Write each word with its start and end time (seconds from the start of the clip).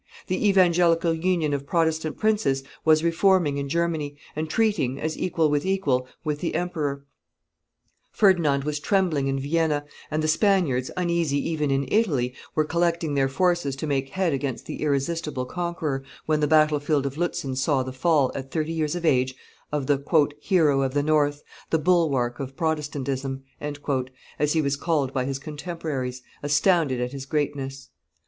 The 0.25 0.49
evangelical 0.49 1.13
union 1.13 1.53
of 1.53 1.67
Protestant 1.67 2.17
princes 2.17 2.63
was 2.83 3.03
re 3.03 3.11
forming 3.11 3.59
in 3.59 3.69
Germany, 3.69 4.17
and 4.35 4.49
treating, 4.49 4.99
as 4.99 5.15
equal 5.15 5.51
with 5.51 5.63
equal, 5.63 6.07
with 6.23 6.39
the 6.39 6.55
emperor; 6.55 7.05
Ferdinand 8.11 8.63
was 8.63 8.79
trembling 8.79 9.27
in 9.27 9.37
Vienna, 9.39 9.85
and 10.09 10.23
the 10.23 10.27
Spaniards, 10.27 10.89
uneasy 10.97 11.37
even 11.47 11.69
in 11.69 11.85
Italy, 11.89 12.33
were 12.55 12.65
collecting 12.65 13.13
their 13.13 13.27
forces 13.29 13.75
to 13.75 13.85
make 13.85 14.09
head 14.09 14.33
against 14.33 14.65
the 14.65 14.81
irresistible 14.81 15.45
conqueror, 15.45 16.01
when 16.25 16.39
the 16.39 16.47
battle 16.47 16.79
field 16.79 17.05
of 17.05 17.15
Lutzen 17.15 17.55
saw 17.55 17.83
the 17.83 17.93
fall, 17.93 18.31
at 18.33 18.49
thirty 18.49 18.73
years 18.73 18.95
of 18.95 19.05
age, 19.05 19.35
of 19.71 19.85
the 19.85 20.03
"hero 20.39 20.81
of 20.81 20.95
the 20.95 21.03
North, 21.03 21.43
the 21.69 21.77
bulwark 21.77 22.39
of 22.39 22.57
Protestantism," 22.57 23.43
as 24.39 24.53
he 24.53 24.63
was 24.63 24.75
called 24.75 25.13
by 25.13 25.25
his 25.25 25.37
contemporaries, 25.37 26.23
astounded 26.41 26.99
at 26.99 27.11
his 27.11 27.27
greatness. 27.27 27.89